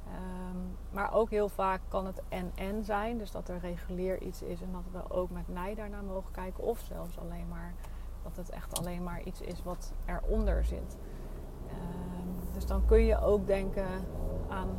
Ehm, 0.05 0.57
maar 0.91 1.13
ook 1.13 1.29
heel 1.29 1.49
vaak 1.49 1.81
kan 1.87 2.05
het 2.05 2.21
en-en 2.29 2.83
zijn. 2.83 3.17
Dus 3.17 3.31
dat 3.31 3.49
er 3.49 3.59
regulier 3.59 4.21
iets 4.21 4.41
is 4.41 4.61
en 4.61 4.71
dat 4.71 4.85
we 4.91 5.13
ook 5.13 5.29
met 5.29 5.47
NIJ 5.47 5.75
daarna 5.75 6.01
mogen 6.01 6.31
kijken. 6.31 6.63
Of 6.63 6.79
zelfs 6.79 7.19
alleen 7.19 7.47
maar 7.47 7.73
dat 8.23 8.35
het 8.35 8.49
echt 8.49 8.79
alleen 8.79 9.03
maar 9.03 9.23
iets 9.23 9.41
is 9.41 9.63
wat 9.63 9.93
eronder 10.05 10.65
zit. 10.65 10.97
Ehm, 11.67 12.53
dus 12.53 12.65
dan 12.65 12.85
kun 12.85 13.05
je 13.05 13.21
ook 13.21 13.47
denken 13.47 14.05
aan 14.47 14.69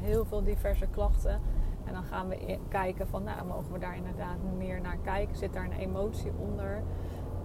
heel 0.00 0.24
veel 0.24 0.44
diverse 0.44 0.86
klachten. 0.86 1.40
En 1.84 1.92
dan 1.92 2.04
gaan 2.04 2.28
we 2.28 2.58
kijken 2.68 3.08
van, 3.08 3.22
nou, 3.22 3.46
mogen 3.46 3.72
we 3.72 3.78
daar 3.78 3.96
inderdaad 3.96 4.36
meer 4.56 4.80
naar 4.80 4.96
kijken? 5.02 5.36
Zit 5.36 5.52
daar 5.52 5.64
een 5.64 5.72
emotie 5.72 6.32
onder? 6.38 6.76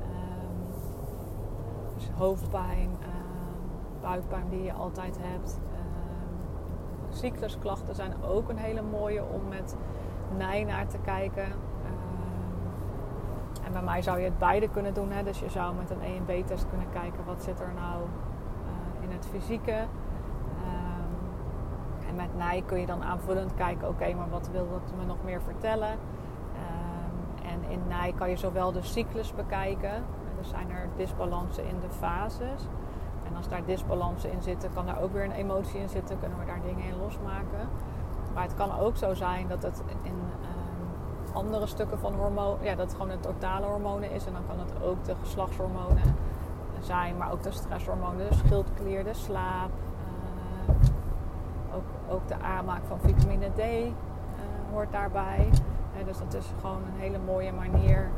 Um, 0.01 0.73
dus 1.93 2.09
hoofdpijn, 2.09 2.89
uh, 3.01 3.07
buikpijn 4.01 4.49
die 4.49 4.63
je 4.63 4.73
altijd 4.73 5.17
hebt. 5.21 5.59
cyclusklachten 7.09 7.95
zijn 7.95 8.23
ook 8.23 8.49
een 8.49 8.57
hele 8.57 8.81
mooie 8.81 9.23
om 9.23 9.47
met 9.47 9.75
nij 10.37 10.63
naar 10.63 10.87
te 10.87 10.97
kijken 10.97 11.47
bij 13.75 13.83
mij 13.83 14.01
zou 14.01 14.19
je 14.19 14.25
het 14.25 14.37
beide 14.37 14.69
kunnen 14.69 14.93
doen. 14.93 15.11
Hè? 15.11 15.23
Dus 15.23 15.39
je 15.39 15.49
zou 15.49 15.75
met 15.75 15.89
een 15.89 16.01
E 16.01 16.15
en 16.15 16.25
B-test 16.25 16.65
kunnen 16.69 16.89
kijken 16.89 17.25
wat 17.25 17.43
zit 17.43 17.59
er 17.59 17.73
nou 17.75 18.01
uh, 18.03 19.03
in 19.03 19.11
het 19.11 19.25
fysieke. 19.25 19.85
En 22.15 22.21
met 22.21 22.47
NIJ 22.47 22.61
kun 22.61 22.79
je 22.79 22.85
dan 22.85 23.03
aanvullend 23.03 23.53
kijken, 23.53 23.87
oké, 23.87 24.13
maar 24.13 24.29
wat 24.29 24.49
wil 24.51 24.67
dat 24.69 24.97
me 24.97 25.05
nog 25.05 25.17
meer 25.23 25.41
vertellen? 25.41 25.91
Um, 25.91 27.45
en 27.45 27.69
in 27.69 27.81
NIJ 27.87 28.13
kan 28.13 28.29
je 28.29 28.37
zowel 28.37 28.71
de 28.71 28.81
cyclus 28.81 29.33
bekijken. 29.33 29.93
Er 30.37 30.45
zijn 30.45 30.71
er 30.71 30.89
disbalansen 30.97 31.67
in 31.67 31.79
de 31.79 31.89
fases. 31.89 32.67
En 33.27 33.35
als 33.35 33.47
daar 33.47 33.65
disbalansen 33.65 34.31
in 34.31 34.41
zitten, 34.41 34.73
kan 34.73 34.85
daar 34.85 35.01
ook 35.01 35.13
weer 35.13 35.23
een 35.23 35.31
emotie 35.31 35.79
in 35.79 35.89
zitten. 35.89 36.19
Kunnen 36.19 36.39
we 36.39 36.45
daar 36.45 36.61
dingen 36.61 36.85
in 36.85 36.97
losmaken. 36.97 37.69
Maar 38.33 38.43
het 38.43 38.55
kan 38.55 38.79
ook 38.79 38.97
zo 38.97 39.13
zijn 39.13 39.47
dat 39.47 39.63
het 39.63 39.83
in 40.01 40.15
andere 41.33 41.67
stukken 41.67 41.99
van 41.99 42.13
hormonen. 42.13 42.63
Ja, 42.63 42.75
dat 42.75 42.85
het 42.85 42.95
gewoon 42.95 43.09
het 43.09 43.21
totale 43.21 43.65
hormonen 43.65 44.11
is. 44.11 44.25
En 44.25 44.33
dan 44.33 44.45
kan 44.47 44.59
het 44.59 44.83
ook 44.83 45.03
de 45.03 45.15
geslachtshormonen 45.21 46.15
zijn, 46.79 47.17
maar 47.17 47.31
ook 47.31 47.43
de 47.43 47.51
stresshormonen, 47.51 48.29
de 48.29 48.35
schildklier, 48.35 49.03
de 49.03 49.13
slaap. 49.13 49.71
Ook, 51.75 52.13
ook 52.13 52.27
de 52.27 52.39
aanmaak 52.39 52.81
van 52.85 52.99
vitamine 52.99 53.49
D 53.49 53.59
uh, 53.59 53.91
hoort 54.71 54.91
daarbij. 54.91 55.49
Dus 56.05 56.17
dat 56.17 56.33
is 56.33 56.53
gewoon 56.59 56.81
een 56.81 56.99
hele 56.99 57.19
mooie 57.25 57.51
manier 57.53 58.09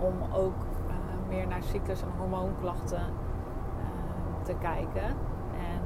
om 0.00 0.14
ook 0.32 0.54
meer 1.28 1.46
naar 1.46 1.62
cyclus- 1.62 2.02
en 2.02 2.08
hormoonklachten 2.18 3.02
te 4.42 4.54
kijken. 4.60 5.04
En 5.52 5.80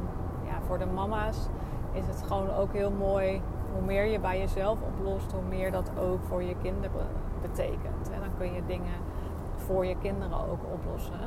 ja, 0.44 0.60
voor 0.66 0.78
de 0.78 0.86
mama's 0.86 1.48
is 1.92 2.06
het 2.06 2.22
gewoon 2.22 2.50
ook 2.50 2.72
heel 2.72 2.90
mooi 2.90 3.42
hoe 3.72 3.82
meer 3.82 4.04
je 4.04 4.20
bij 4.20 4.38
jezelf 4.38 4.78
oplost, 4.82 5.32
hoe 5.32 5.42
meer 5.48 5.72
dat 5.72 5.90
ook 5.98 6.24
voor 6.24 6.42
je 6.42 6.56
kinderen 6.62 7.06
betekent. 7.42 8.10
En 8.10 8.20
dan 8.20 8.30
kun 8.38 8.52
je 8.52 8.62
dingen 8.66 8.98
voor 9.56 9.86
je 9.86 9.96
kinderen 9.96 10.50
ook 10.50 10.60
oplossen. 10.72 11.20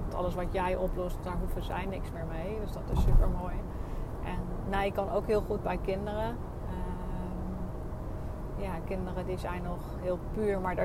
Want 0.00 0.14
alles 0.14 0.34
wat 0.34 0.52
jij 0.52 0.76
oplost, 0.76 1.18
daar 1.22 1.36
hoeven 1.38 1.62
zij 1.62 1.86
niks 1.86 2.12
meer 2.12 2.26
mee. 2.28 2.58
Dus 2.60 2.72
dat 2.72 2.90
is 2.90 3.02
super 3.02 3.28
mooi. 3.28 3.54
En 4.24 4.38
nee, 4.70 4.92
kan 4.92 5.10
ook 5.10 5.26
heel 5.26 5.42
goed 5.42 5.62
bij 5.62 5.78
kinderen. 5.82 6.36
Uh, 8.56 8.64
ja, 8.64 8.72
kinderen 8.84 9.26
die 9.26 9.38
zijn 9.38 9.62
nog 9.62 9.80
heel 10.00 10.18
puur, 10.32 10.60
maar 10.60 10.76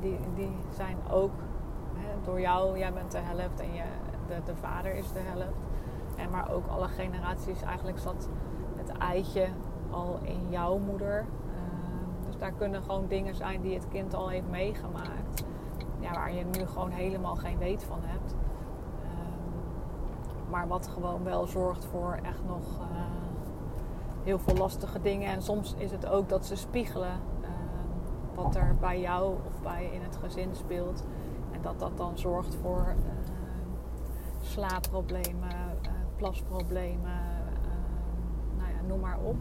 die, 0.00 0.18
die 0.34 0.56
zijn 0.70 0.96
ook 1.10 1.32
hè, 1.94 2.08
door 2.24 2.40
jou, 2.40 2.78
jij 2.78 2.92
bent 2.92 3.10
de 3.10 3.18
helft 3.18 3.60
en 3.60 3.74
je, 3.74 3.82
de, 4.26 4.34
de 4.44 4.56
vader 4.56 4.94
is 4.94 5.12
de 5.12 5.20
helft. 5.22 5.56
En 6.16 6.30
maar 6.30 6.52
ook 6.52 6.66
alle 6.66 6.88
generaties 6.88 7.62
eigenlijk 7.62 7.98
zat 7.98 8.28
het 8.76 8.98
eitje 8.98 9.48
al 9.90 10.18
in 10.22 10.50
jouw 10.50 10.78
moeder. 10.78 11.18
Ehm, 11.18 12.26
dus 12.26 12.38
daar 12.38 12.52
kunnen 12.52 12.82
gewoon 12.82 13.06
dingen 13.06 13.34
zijn 13.34 13.60
die 13.60 13.74
het 13.74 13.88
kind 13.88 14.14
al 14.14 14.28
heeft 14.28 14.48
meegemaakt. 14.50 15.44
Ja, 15.98 16.12
waar 16.12 16.32
je 16.32 16.44
nu 16.44 16.66
gewoon 16.66 16.90
helemaal 16.90 17.36
geen 17.36 17.58
weet 17.58 17.84
van 17.84 17.98
hebt. 18.02 18.34
Maar 20.52 20.68
wat 20.68 20.88
gewoon 20.88 21.24
wel 21.24 21.46
zorgt 21.46 21.84
voor 21.84 22.18
echt 22.22 22.44
nog 22.46 22.80
uh, 22.80 22.86
heel 24.22 24.38
veel 24.38 24.56
lastige 24.56 25.00
dingen. 25.00 25.28
En 25.28 25.42
soms 25.42 25.74
is 25.78 25.90
het 25.90 26.06
ook 26.06 26.28
dat 26.28 26.46
ze 26.46 26.56
spiegelen 26.56 27.20
uh, 27.40 27.48
wat 28.34 28.56
er 28.56 28.76
bij 28.80 29.00
jou 29.00 29.36
of 29.46 29.62
bij 29.62 29.90
in 29.92 30.02
het 30.02 30.16
gezin 30.16 30.54
speelt. 30.54 31.04
En 31.52 31.62
dat 31.62 31.78
dat 31.78 31.96
dan 31.96 32.18
zorgt 32.18 32.54
voor 32.54 32.94
slaapproblemen, 34.40 35.78
uh, 35.82 35.90
plasproblemen, 36.16 37.20
nou 38.56 38.70
ja, 38.70 38.80
noem 38.86 39.00
maar 39.00 39.18
op 39.18 39.36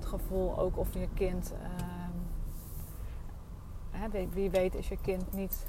gevoel 0.00 0.58
ook 0.58 0.78
of 0.78 0.94
je 0.94 1.08
kind. 1.14 1.54
Hè, 3.90 4.28
wie 4.28 4.50
weet 4.50 4.74
is 4.74 4.88
je 4.88 4.98
kind 5.00 5.32
niet 5.32 5.66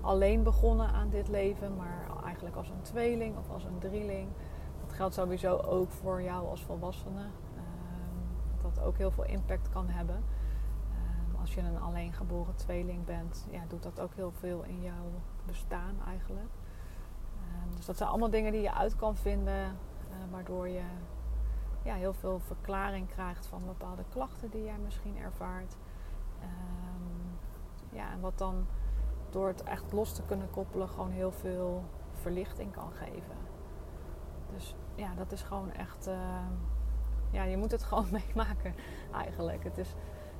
alleen 0.00 0.42
begonnen 0.42 0.88
aan 0.88 1.08
dit 1.08 1.28
leven, 1.28 1.76
maar 1.76 2.06
eigenlijk 2.24 2.56
als 2.56 2.68
een 2.68 2.82
tweeling 2.82 3.36
of 3.36 3.50
als 3.50 3.64
een 3.64 3.78
drieling. 3.78 4.28
Dat 4.80 4.92
geldt 4.92 5.14
sowieso 5.14 5.56
ook 5.56 5.90
voor 5.90 6.22
jou 6.22 6.48
als 6.48 6.62
volwassene. 6.62 7.24
Uh, 7.54 7.62
dat 8.62 8.80
ook 8.80 8.96
heel 8.96 9.10
veel 9.10 9.24
impact 9.24 9.68
kan 9.68 9.88
hebben. 9.88 10.24
Uh, 10.92 11.40
als 11.40 11.54
je 11.54 11.60
een 11.60 11.80
alleen 11.80 12.12
geboren 12.12 12.54
tweeling 12.54 13.04
bent, 13.04 13.46
ja, 13.50 13.62
doet 13.68 13.82
dat 13.82 14.00
ook 14.00 14.14
heel 14.14 14.32
veel 14.32 14.62
in 14.62 14.82
jouw 14.82 15.10
bestaan 15.46 15.94
eigenlijk. 16.06 16.50
Ehm, 17.42 17.76
dus 17.76 17.86
dat 17.86 17.96
zijn 17.96 18.08
allemaal 18.08 18.30
dingen 18.30 18.52
die 18.52 18.62
je 18.62 18.74
uit 18.74 18.96
kan 18.96 19.16
vinden, 19.16 19.64
eh, 19.64 20.16
waardoor 20.30 20.68
je 20.68 20.82
ja, 21.82 21.94
heel 21.94 22.12
veel 22.12 22.38
verklaring 22.38 23.08
krijgt 23.08 23.46
van 23.46 23.62
bepaalde 23.66 24.04
klachten 24.10 24.50
die 24.50 24.64
jij 24.64 24.78
misschien 24.78 25.16
ervaart. 25.18 25.76
Ja, 27.96 28.12
en 28.12 28.20
wat 28.20 28.38
dan 28.38 28.66
door 29.36 29.48
het 29.48 29.62
echt 29.62 29.92
los 29.92 30.12
te 30.12 30.22
kunnen 30.22 30.50
koppelen 30.50 30.88
gewoon 30.88 31.10
heel 31.10 31.32
veel 31.32 31.84
verlichting 32.12 32.72
kan 32.72 32.92
geven. 32.92 33.36
Dus 34.52 34.74
ja, 34.94 35.14
dat 35.14 35.32
is 35.32 35.42
gewoon 35.42 35.72
echt. 35.72 36.08
Uh, 36.08 36.14
ja, 37.30 37.42
je 37.42 37.56
moet 37.56 37.70
het 37.70 37.82
gewoon 37.88 38.06
meemaken 38.10 38.74
eigenlijk. 39.12 39.64
Het 39.64 39.78
is 39.78 39.94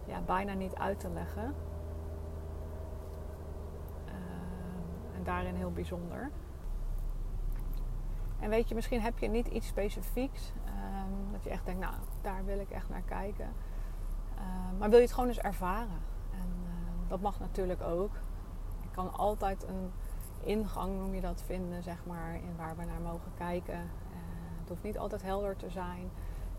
ja, 0.05 0.21
bijna 0.21 0.53
niet 0.53 0.75
uit 0.75 1.01
te 1.01 1.09
leggen. 1.09 1.55
Uh, 4.07 5.17
en 5.17 5.25
daarin 5.25 5.55
heel 5.55 5.73
bijzonder. 5.73 6.31
En 8.41 8.51
weet 8.51 8.69
je, 8.69 8.75
misschien 8.75 9.01
heb 9.01 9.19
je 9.19 9.29
niet 9.29 9.47
iets 9.47 9.67
specifieks. 9.67 10.53
Ehm, 10.65 11.33
dat 11.33 11.45
je 11.45 11.51
echt 11.51 11.65
denkt, 11.65 11.81
nou, 11.81 11.95
daar 12.23 12.45
wil 12.45 12.59
ik 12.59 12.71
echt 12.71 12.89
naar 12.89 13.03
kijken. 13.03 13.53
Maar 14.79 14.89
wil 14.89 14.99
je 14.99 15.05
het 15.05 15.15
gewoon 15.15 15.29
eens 15.29 15.39
ervaren? 15.39 16.01
En 16.33 16.49
dat 17.09 17.21
mag 17.21 17.41
natuurlijk 17.41 17.83
ook. 17.83 18.11
Kan 18.97 19.13
altijd 19.13 19.69
een 19.69 19.93
ingang, 20.43 20.99
noem 20.99 21.15
je 21.15 21.21
dat, 21.21 21.43
vinden, 21.47 21.83
zeg 21.83 22.05
maar, 22.07 22.35
in 22.35 22.57
waar 22.57 22.77
we 22.77 22.85
naar 22.85 23.01
mogen 23.01 23.33
kijken. 23.39 23.75
Uh, 23.75 24.19
het 24.61 24.69
hoeft 24.69 24.83
niet 24.83 24.99
altijd 24.99 25.23
helder 25.23 25.57
te 25.57 25.71
zijn. 25.71 26.11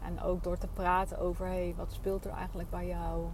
En 0.02 0.22
ook 0.22 0.44
door 0.44 0.58
te 0.58 0.68
praten 0.68 1.20
over, 1.20 1.46
hey, 1.46 1.74
wat 1.78 1.94
speelt 1.94 2.26
er 2.26 2.32
eigenlijk 2.32 2.70
bij 2.70 2.88
jou? 2.88 3.28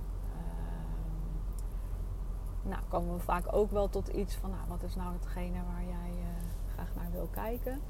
nou, 2.63 2.81
komen 2.89 3.13
we 3.13 3.19
vaak 3.19 3.53
ook 3.53 3.71
wel 3.71 3.89
tot 3.89 4.07
iets 4.07 4.35
van, 4.35 4.49
nou, 4.49 4.61
wat 4.67 4.83
is 4.83 4.95
nou 4.95 5.13
hetgene 5.13 5.63
waar 5.73 5.83
jij 5.83 6.11
uh, 6.11 6.73
graag 6.73 6.95
naar 6.95 7.11
wil 7.11 7.27
kijken? 7.31 7.81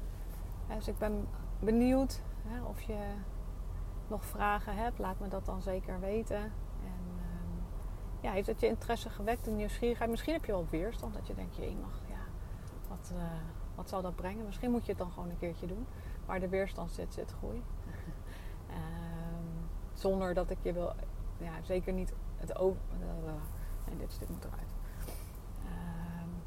dus 0.74 0.88
ik 0.88 0.98
ben 0.98 1.28
benieuwd 1.58 2.20
hè, 2.46 2.62
of 2.62 2.80
je 2.80 3.14
nog 4.08 4.24
vragen 4.24 4.76
hebt. 4.76 4.98
Laat 4.98 5.18
me 5.18 5.28
dat 5.28 5.44
dan 5.44 5.62
zeker 5.62 6.00
weten. 6.00 6.52
En 8.24 8.30
ja, 8.30 8.36
heeft 8.36 8.46
het 8.46 8.60
je 8.60 8.66
interesse 8.66 9.10
gewekt, 9.10 9.46
een 9.46 9.56
nieuwsgierigheid? 9.56 10.10
Misschien 10.10 10.32
heb 10.32 10.44
je 10.44 10.52
wel 10.52 10.66
weerstand 10.70 11.14
dat 11.14 11.26
je 11.26 11.34
denkt, 11.34 11.56
je 11.56 11.76
mag, 11.80 12.00
ja, 12.08 12.24
wat, 12.88 13.12
uh, 13.14 13.22
wat 13.74 13.88
zal 13.88 14.02
dat 14.02 14.16
brengen? 14.16 14.44
Misschien 14.44 14.70
moet 14.70 14.84
je 14.84 14.90
het 14.90 15.00
dan 15.00 15.10
gewoon 15.10 15.30
een 15.30 15.38
keertje 15.38 15.66
doen. 15.66 15.86
Waar 16.26 16.40
de 16.40 16.48
weerstand 16.48 16.90
zit, 16.90 17.14
zit 17.14 17.34
groei. 17.38 17.62
um, 18.70 19.68
zonder 20.02 20.34
dat 20.34 20.50
ik 20.50 20.58
je 20.62 20.72
wil, 20.72 20.92
ja, 21.38 21.52
zeker 21.62 21.92
niet 21.92 22.12
het 22.36 22.56
over. 22.58 22.80
Uh, 23.00 23.32
nee, 23.86 23.96
dit 23.98 24.12
stuk 24.12 24.28
moet 24.28 24.44
eruit. 24.44 24.72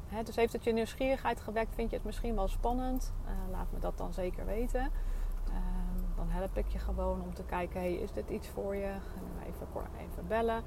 Hè, 0.08 0.22
dus 0.22 0.36
heeft 0.36 0.52
het 0.52 0.64
je 0.64 0.72
nieuwsgierigheid 0.72 1.40
gewekt? 1.40 1.74
Vind 1.74 1.90
je 1.90 1.96
het 1.96 2.04
misschien 2.04 2.34
wel 2.34 2.48
spannend? 2.48 3.12
Uh, 3.24 3.50
laat 3.50 3.72
me 3.72 3.78
dat 3.78 3.98
dan 3.98 4.12
zeker 4.12 4.46
weten. 4.46 4.82
Um, 5.48 6.04
dan 6.16 6.30
help 6.30 6.56
ik 6.56 6.68
je 6.68 6.78
gewoon 6.78 7.22
om 7.22 7.34
te 7.34 7.42
kijken: 7.42 7.80
hey, 7.80 7.94
is 7.94 8.12
dit 8.12 8.30
iets 8.30 8.48
voor 8.48 8.76
je? 8.76 8.94
Even, 9.46 9.66
even 9.98 10.26
bellen. 10.26 10.62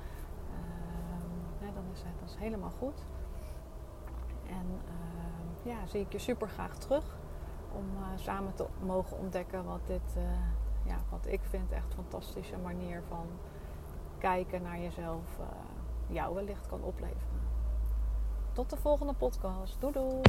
Dan 1.81 1.91
is 1.93 1.99
het 1.99 2.19
dat 2.19 2.29
is 2.29 2.35
helemaal 2.39 2.71
goed. 2.79 3.03
En 4.47 4.65
ja, 5.63 5.87
zie 5.87 6.01
ik 6.01 6.11
je 6.11 6.19
super 6.19 6.47
graag 6.47 6.77
terug 6.77 7.03
om 7.71 7.85
uh, 7.99 8.05
samen 8.15 8.53
te 8.55 8.65
mogen 8.85 9.17
ontdekken 9.17 9.65
wat 9.65 9.79
dit, 9.87 10.15
uh, 10.17 10.23
ja, 10.85 10.97
wat 11.09 11.25
ik 11.27 11.39
vind 11.49 11.71
echt 11.71 11.85
een 11.85 12.03
fantastische 12.09 12.57
manier 12.63 13.01
van 13.07 13.25
kijken 14.17 14.61
naar 14.61 14.79
jezelf 14.79 15.23
uh, 15.39 15.45
jou 16.07 16.35
wellicht 16.35 16.67
kan 16.67 16.83
opleveren. 16.83 17.39
Tot 18.53 18.69
de 18.69 18.77
volgende 18.77 19.13
podcast. 19.13 19.77
Doei 19.79 19.93
doei. 19.93 20.21